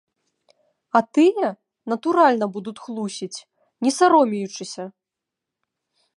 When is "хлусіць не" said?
2.87-3.91